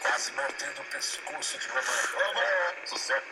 Quase 0.00 0.32
mordendo 0.32 0.80
o 0.80 0.84
pescoço 0.84 1.58
de 1.58 1.68
mamãe. 1.68 1.82
Sucesso. 2.84 3.26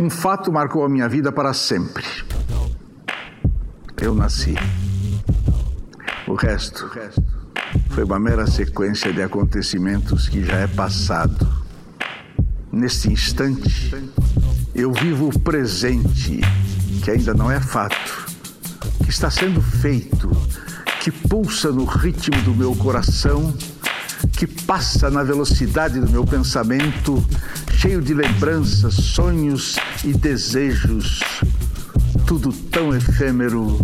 Um 0.00 0.08
fato 0.08 0.50
marcou 0.50 0.82
a 0.82 0.88
minha 0.88 1.06
vida 1.06 1.30
para 1.30 1.52
sempre. 1.52 2.06
Eu 4.00 4.14
nasci. 4.14 4.54
O 6.26 6.32
resto 6.32 6.90
foi 7.90 8.04
uma 8.04 8.18
mera 8.18 8.46
sequência 8.46 9.12
de 9.12 9.20
acontecimentos 9.20 10.26
que 10.26 10.42
já 10.42 10.56
é 10.56 10.66
passado. 10.66 11.46
Neste 12.72 13.12
instante, 13.12 13.94
eu 14.74 14.90
vivo 14.90 15.28
o 15.28 15.38
presente, 15.38 16.40
que 17.04 17.10
ainda 17.10 17.34
não 17.34 17.50
é 17.50 17.60
fato, 17.60 18.26
que 19.04 19.10
está 19.10 19.30
sendo 19.30 19.60
feito, 19.60 20.30
que 21.02 21.10
pulsa 21.10 21.70
no 21.70 21.84
ritmo 21.84 22.40
do 22.40 22.54
meu 22.54 22.74
coração, 22.74 23.54
que 24.32 24.46
passa 24.46 25.10
na 25.10 25.22
velocidade 25.22 26.00
do 26.00 26.10
meu 26.10 26.24
pensamento, 26.24 27.22
cheio 27.80 28.02
de 28.02 28.12
lembranças, 28.12 28.92
sonhos 28.92 29.76
e 30.04 30.12
desejos, 30.12 31.20
tudo 32.26 32.52
tão 32.52 32.94
efêmero 32.94 33.80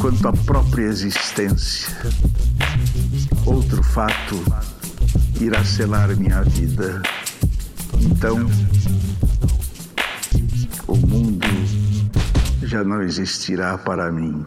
quanto 0.00 0.26
a 0.26 0.32
própria 0.32 0.86
existência. 0.86 1.96
Outro 3.46 3.80
fato 3.80 4.42
irá 5.40 5.64
selar 5.64 6.16
minha 6.16 6.42
vida. 6.42 7.00
Então, 8.00 8.44
o 10.88 10.96
mundo 10.96 11.46
já 12.64 12.82
não 12.82 13.02
existirá 13.02 13.78
para 13.78 14.10
mim. 14.10 14.44